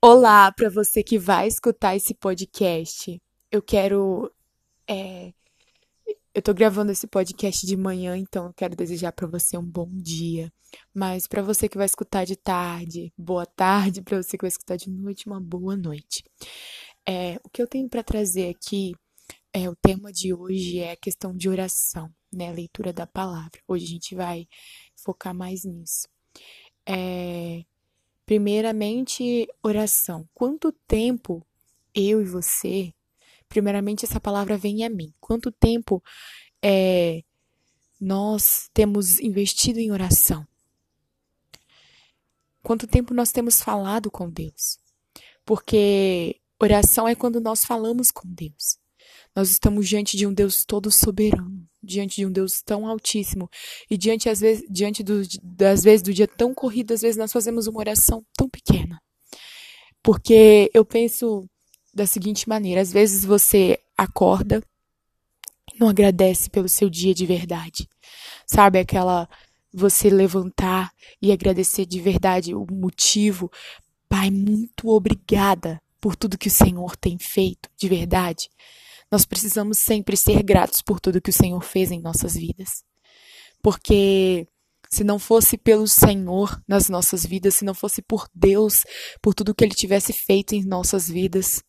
[0.00, 3.20] Olá para você que vai escutar esse podcast.
[3.50, 4.30] Eu quero.
[4.86, 5.32] é,
[6.34, 9.88] eu tô gravando esse podcast de manhã, então eu quero desejar para você um bom
[9.90, 10.52] dia.
[10.94, 14.02] Mas para você que vai escutar de tarde, boa tarde.
[14.02, 16.22] Para você que vai escutar de noite, uma boa noite.
[17.08, 18.94] É, o que eu tenho para trazer aqui
[19.52, 22.52] é o tema de hoje é a questão de oração, né?
[22.52, 23.58] Leitura da palavra.
[23.66, 24.46] Hoje a gente vai
[24.94, 26.06] focar mais nisso.
[26.86, 27.64] É,
[28.26, 30.28] Primeiramente, oração.
[30.34, 31.46] Quanto tempo
[31.94, 32.92] eu e você,
[33.48, 35.14] primeiramente essa palavra vem a mim.
[35.20, 36.02] Quanto tempo
[36.62, 37.22] é,
[38.00, 40.46] nós temos investido em oração?
[42.62, 44.80] Quanto tempo nós temos falado com Deus?
[45.44, 48.78] Porque oração é quando nós falamos com Deus.
[49.36, 53.48] Nós estamos diante de um Deus todo soberano, diante de um Deus tão altíssimo.
[53.90, 57.32] E diante, às vezes, diante do, das vezes do dia tão corrido, às vezes nós
[57.32, 59.00] fazemos uma oração tão pequena.
[60.02, 61.48] Porque eu penso
[61.94, 64.62] da seguinte maneira: às vezes você acorda
[65.74, 67.88] e não agradece pelo seu dia de verdade.
[68.46, 69.28] Sabe aquela
[69.72, 73.50] você levantar e agradecer de verdade o motivo.
[74.08, 78.48] Pai, muito obrigada por tudo que o Senhor tem feito de verdade.
[79.10, 82.84] Nós precisamos sempre ser gratos por tudo que o Senhor fez em nossas vidas.
[83.62, 84.48] Porque
[84.90, 88.84] se não fosse pelo Senhor nas nossas vidas, se não fosse por Deus,
[89.20, 91.62] por tudo que Ele tivesse feito em nossas vidas,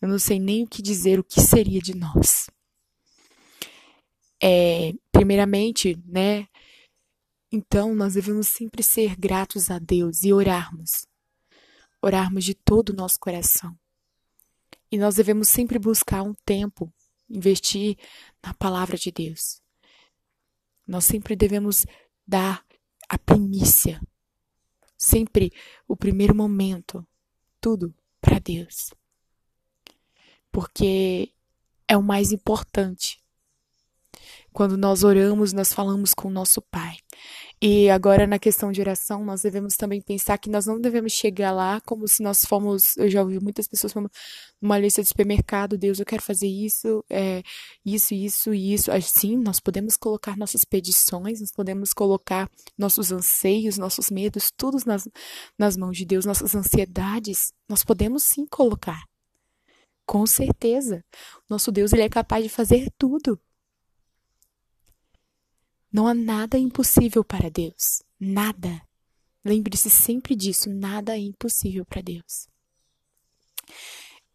[0.00, 2.48] eu não sei nem o que dizer, o que seria de nós.
[4.42, 6.46] É, primeiramente, né?
[7.50, 11.06] Então, nós devemos sempre ser gratos a Deus e orarmos.
[12.00, 13.76] Orarmos de todo o nosso coração.
[14.90, 16.92] E nós devemos sempre buscar um tempo,
[17.28, 17.96] investir
[18.42, 19.60] na palavra de Deus.
[20.86, 21.84] Nós sempre devemos
[22.26, 22.64] dar
[23.08, 24.00] a primícia,
[24.96, 25.52] sempre
[25.86, 27.06] o primeiro momento,
[27.60, 28.94] tudo para Deus.
[30.50, 31.32] Porque
[31.86, 33.22] é o mais importante.
[34.52, 36.96] Quando nós oramos, nós falamos com o nosso Pai.
[37.60, 41.50] E agora, na questão de oração, nós devemos também pensar que nós não devemos chegar
[41.50, 42.96] lá como se nós fomos.
[42.96, 44.10] Eu já ouvi muitas pessoas falando
[44.62, 47.42] uma lista de supermercado: Deus, eu quero fazer isso, é,
[47.84, 48.92] isso, isso isso.
[48.92, 55.08] Assim, nós podemos colocar nossas petições, nós podemos colocar nossos anseios, nossos medos, tudo nas,
[55.58, 57.52] nas mãos de Deus, nossas ansiedades.
[57.68, 59.02] Nós podemos sim colocar.
[60.06, 61.04] Com certeza.
[61.50, 63.38] Nosso Deus, ele é capaz de fazer tudo.
[65.92, 68.02] Não há nada impossível para Deus.
[68.20, 68.82] Nada.
[69.44, 72.48] Lembre-se sempre disso, nada é impossível para Deus.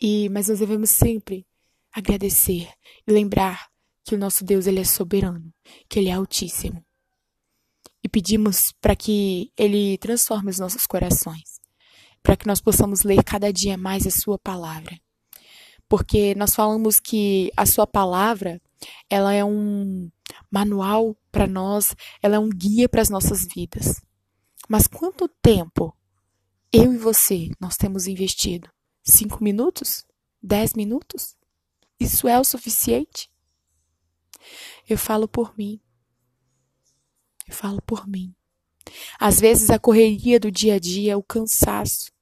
[0.00, 1.46] E mas nós devemos sempre
[1.92, 2.68] agradecer
[3.06, 3.68] e lembrar
[4.04, 5.52] que o nosso Deus ele é soberano,
[5.88, 6.84] que ele é altíssimo.
[8.02, 11.60] E pedimos para que ele transforme os nossos corações,
[12.22, 14.98] para que nós possamos ler cada dia mais a sua palavra.
[15.88, 18.60] Porque nós falamos que a sua palavra,
[19.08, 20.10] ela é um
[20.54, 24.00] manual para nós, ela é um guia para as nossas vidas.
[24.68, 25.92] Mas quanto tempo
[26.72, 28.70] eu e você nós temos investido?
[29.02, 30.06] Cinco minutos?
[30.40, 31.36] Dez minutos?
[31.98, 33.28] Isso é o suficiente?
[34.88, 35.80] Eu falo por mim.
[37.48, 38.32] Eu falo por mim.
[39.18, 42.12] Às vezes a correria do dia a dia, o cansaço,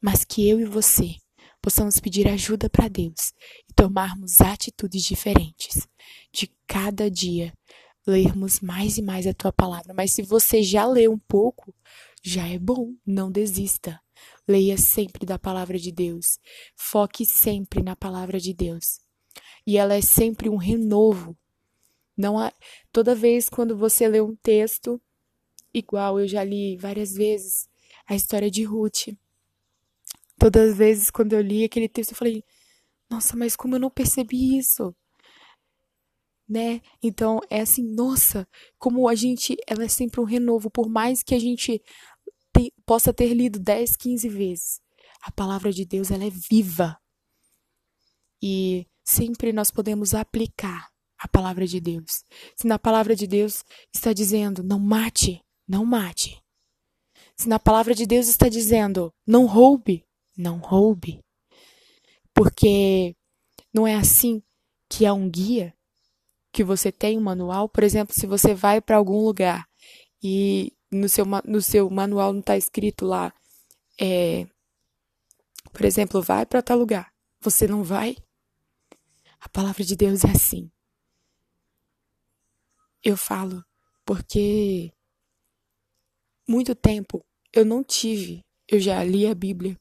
[0.00, 1.16] mas que eu e você
[1.60, 3.34] possamos pedir ajuda para Deus
[3.68, 5.86] e tomarmos atitudes diferentes
[6.32, 7.52] de cada dia
[8.06, 9.92] lermos mais e mais a tua palavra.
[9.92, 11.74] Mas se você já leu um pouco,
[12.22, 14.00] já é bom, não desista.
[14.46, 16.38] Leia sempre da palavra de Deus.
[16.76, 19.00] Foque sempre na palavra de Deus.
[19.66, 21.36] E ela é sempre um renovo.
[22.16, 22.52] Não há,
[22.92, 25.00] toda vez quando você lê um texto,
[25.74, 27.68] igual eu já li várias vezes
[28.06, 29.08] a história de Ruth.
[30.38, 32.42] Todas as vezes quando eu li aquele texto, eu falei:
[33.10, 34.94] "Nossa, mas como eu não percebi isso?"
[36.48, 36.80] Né?
[37.02, 38.46] Então é assim, nossa,
[38.78, 41.82] como a gente, ela é sempre um renovo, por mais que a gente
[42.56, 44.80] te, possa ter lido 10, 15 vezes.
[45.22, 46.96] A palavra de Deus, ela é viva.
[48.42, 50.88] E sempre nós podemos aplicar
[51.18, 52.24] a palavra de Deus.
[52.56, 56.40] Se na palavra de Deus está dizendo, não mate, não mate.
[57.36, 60.04] Se na palavra de Deus está dizendo, não roube,
[60.36, 61.20] não roube.
[62.32, 63.16] Porque
[63.72, 64.42] não é assim
[64.88, 65.75] que é um guia
[66.56, 69.68] que você tem um manual, por exemplo, se você vai para algum lugar
[70.22, 73.30] e no seu, no seu manual não está escrito lá,
[74.00, 74.46] é,
[75.70, 77.12] por exemplo, vai para tal lugar,
[77.42, 78.16] você não vai?
[79.38, 80.70] A palavra de Deus é assim.
[83.04, 83.62] Eu falo
[84.02, 84.90] porque
[86.48, 89.78] muito tempo eu não tive, eu já li a Bíblia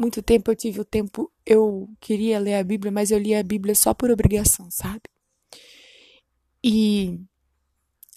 [0.00, 3.42] muito tempo eu tive o tempo, eu queria ler a Bíblia, mas eu lia a
[3.42, 5.02] Bíblia só por obrigação, sabe?
[6.62, 7.20] E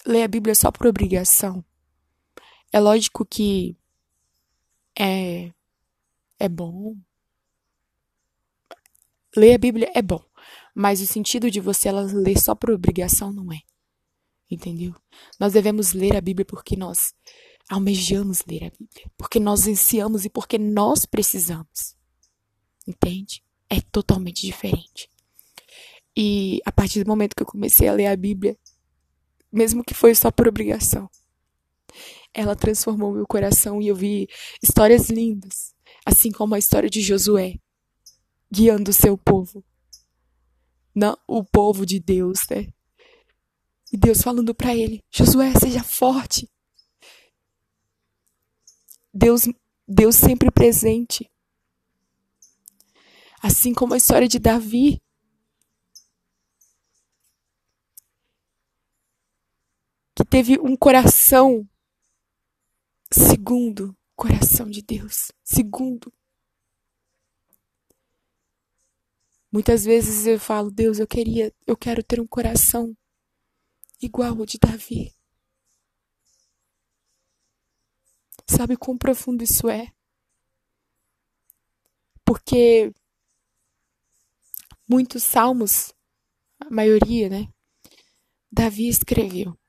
[0.06, 1.64] ler a Bíblia só por obrigação,
[2.72, 3.76] é lógico que
[4.98, 5.52] é
[6.38, 6.96] é bom.
[9.36, 10.22] Ler a Bíblia é bom,
[10.74, 13.60] mas o sentido de você ela ler só por obrigação não é.
[14.50, 14.94] Entendeu?
[15.38, 17.14] Nós devemos ler a Bíblia porque nós
[17.70, 21.96] almejamos ler a Bíblia, porque nós ansiamos e porque nós precisamos.
[22.86, 23.42] Entende?
[23.70, 25.08] É totalmente diferente.
[26.16, 28.56] E a partir do momento que eu comecei a ler a Bíblia,
[29.50, 31.08] mesmo que foi só por obrigação,
[32.34, 34.28] ela transformou meu coração e eu vi
[34.62, 35.74] histórias lindas,
[36.04, 37.56] assim como a história de Josué,
[38.50, 39.64] guiando o seu povo.
[40.94, 42.68] Não, o povo de Deus, né?
[43.92, 46.50] E Deus falando para ele: Josué, seja forte.
[49.12, 49.42] Deus,
[49.86, 51.30] Deus sempre presente.
[53.42, 55.02] Assim como a história de Davi.
[60.22, 61.68] Que teve um coração
[63.10, 65.32] segundo o coração de Deus.
[65.42, 66.14] Segundo.
[69.50, 72.96] Muitas vezes eu falo, Deus, eu queria, eu quero ter um coração
[74.00, 75.12] igual ao de Davi.
[78.46, 79.92] Sabe quão profundo isso é?
[82.24, 82.94] Porque
[84.88, 85.92] muitos salmos,
[86.60, 87.52] a maioria, né?
[88.52, 89.60] Davi escreveu.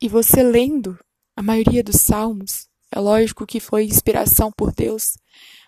[0.00, 0.98] E você lendo
[1.34, 5.16] a maioria dos salmos, é lógico que foi inspiração por Deus,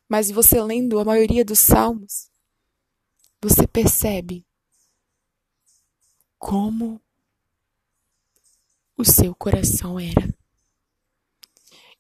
[0.09, 2.31] mas você lendo a maioria dos salmos,
[3.41, 4.47] você percebe
[6.39, 7.01] como
[8.97, 10.35] o seu coração era.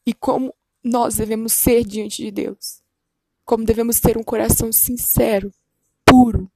[0.05, 2.83] E como nós devemos ser diante de Deus.
[3.45, 5.53] Como devemos ter um coração sincero,
[6.05, 6.51] puro.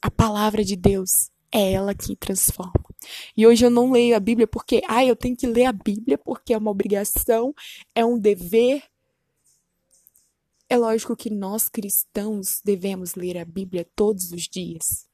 [0.00, 2.72] A palavra de Deus é ela que transforma.
[3.36, 6.16] E hoje eu não leio a Bíblia porque, ah, eu tenho que ler a Bíblia
[6.16, 7.54] porque é uma obrigação,
[7.94, 8.82] é um dever.
[10.68, 15.06] É lógico que nós cristãos devemos ler a Bíblia todos os dias.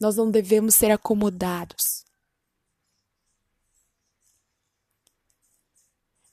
[0.00, 2.04] Nós não devemos ser acomodados.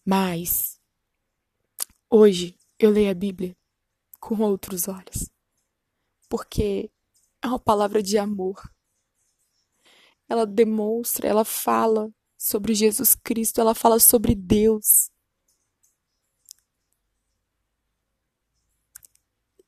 [0.06, 0.80] Mas,
[2.10, 3.56] hoje, eu leio a Bíblia
[4.20, 5.30] com outros olhos.
[6.28, 6.90] Porque
[7.42, 8.72] é uma palavra de amor.
[10.30, 15.12] Ela demonstra, ela fala sobre Jesus Cristo, ela fala sobre Deus.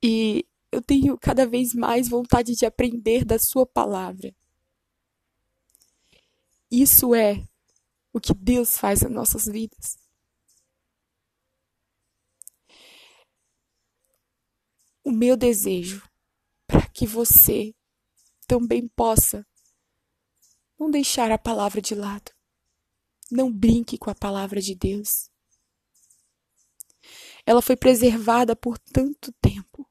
[0.01, 4.35] E eu tenho cada vez mais vontade de aprender da Sua palavra.
[6.69, 7.47] Isso é
[8.11, 9.97] o que Deus faz nas nossas vidas.
[15.03, 16.01] O meu desejo
[16.93, 17.73] que você
[18.47, 19.45] também possa
[20.79, 22.31] não deixar a palavra de lado.
[23.31, 25.29] Não brinque com a palavra de Deus.
[27.45, 29.89] Ela foi preservada por tanto tempo.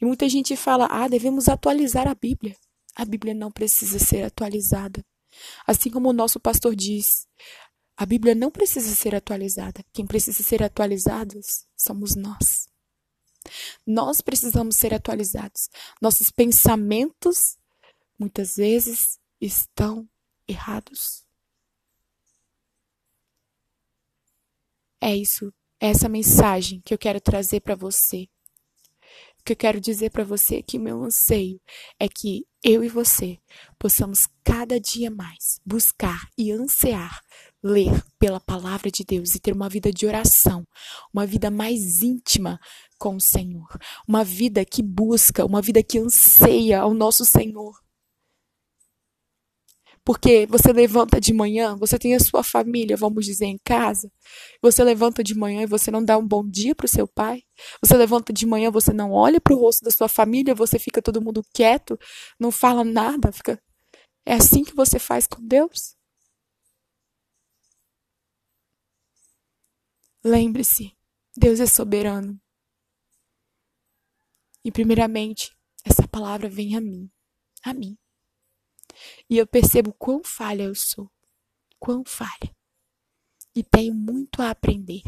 [0.00, 2.56] E muita gente fala: ah, devemos atualizar a Bíblia.
[2.94, 5.04] A Bíblia não precisa ser atualizada.
[5.66, 7.26] Assim como o nosso pastor diz,
[7.96, 9.84] a Bíblia não precisa ser atualizada.
[9.92, 12.71] Quem precisa ser atualizados somos nós.
[13.86, 15.68] Nós precisamos ser atualizados.
[16.00, 17.56] Nossos pensamentos,
[18.18, 20.08] muitas vezes, estão
[20.46, 21.24] errados.
[25.00, 28.28] É isso, é essa mensagem que eu quero trazer para você
[29.42, 31.60] o que eu quero dizer para você é que meu anseio
[31.98, 33.40] é que eu e você
[33.76, 37.20] possamos cada dia mais buscar e ansiar
[37.62, 40.66] ler pela palavra de Deus e ter uma vida de oração,
[41.12, 42.58] uma vida mais íntima
[42.98, 43.68] com o Senhor,
[44.08, 47.72] uma vida que busca, uma vida que anseia ao nosso Senhor.
[50.04, 54.10] Porque você levanta de manhã, você tem a sua família, vamos dizer, em casa.
[54.60, 57.42] Você levanta de manhã e você não dá um bom dia para o seu pai.
[57.80, 61.00] Você levanta de manhã, você não olha para o rosto da sua família, você fica
[61.00, 61.96] todo mundo quieto,
[62.38, 63.60] não fala nada, fica
[64.26, 65.96] É assim que você faz com Deus?
[70.24, 70.96] Lembre-se,
[71.36, 72.40] Deus é soberano.
[74.64, 77.10] E primeiramente, essa palavra vem a mim,
[77.64, 77.98] a mim.
[79.28, 81.10] E eu percebo quão falha eu sou.
[81.78, 82.54] Quão falha.
[83.54, 85.02] E tenho muito a aprender.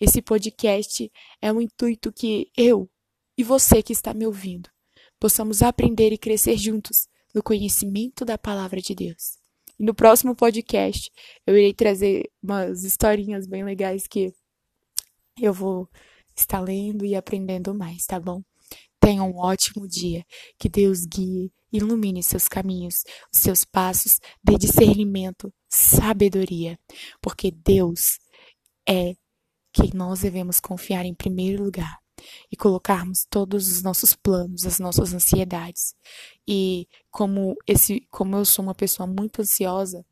[0.00, 2.90] Esse podcast é um intuito que eu
[3.36, 4.70] e você que está me ouvindo
[5.18, 9.38] possamos aprender e crescer juntos no conhecimento da palavra de Deus.
[9.78, 11.10] E no próximo podcast
[11.46, 14.32] eu irei trazer umas historinhas bem legais que
[15.40, 15.88] eu vou
[16.36, 18.42] estar lendo e aprendendo mais, tá bom?
[19.00, 20.24] Tenha um ótimo dia.
[20.58, 26.78] Que Deus guie, ilumine seus caminhos, os seus passos, dê discernimento, sabedoria,
[27.20, 28.18] porque Deus
[28.88, 29.14] é
[29.72, 31.98] quem nós devemos confiar em primeiro lugar
[32.50, 35.94] e colocarmos todos os nossos planos, as nossas ansiedades.
[36.46, 40.04] E como esse, como eu sou uma pessoa muito ansiosa,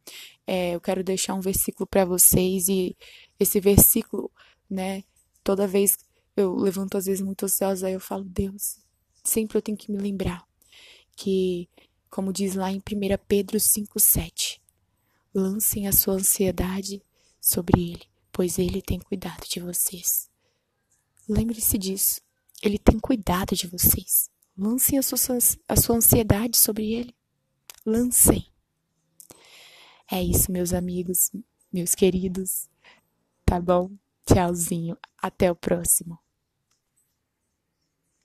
[0.46, 2.96] é, eu quero deixar um versículo para vocês e
[3.40, 4.30] esse versículo,
[4.70, 5.02] né?
[5.46, 5.96] Toda vez
[6.36, 8.80] eu levanto às vezes muito ansiosa, aí eu falo Deus.
[9.22, 10.44] Sempre eu tenho que me lembrar
[11.14, 11.68] que,
[12.10, 14.60] como diz lá em 1 Pedro 5:7,
[15.32, 17.00] lancem a sua ansiedade
[17.40, 20.28] sobre ele, pois ele tem cuidado de vocês.
[21.28, 22.20] Lembre-se disso.
[22.60, 24.28] Ele tem cuidado de vocês.
[24.58, 25.16] Lancem a sua,
[25.68, 27.14] a sua ansiedade sobre ele.
[27.84, 28.44] Lancem.
[30.10, 31.30] É isso, meus amigos,
[31.72, 32.68] meus queridos.
[33.44, 33.92] Tá bom?
[34.26, 34.96] Tchauzinho.
[35.22, 36.18] Até o próximo.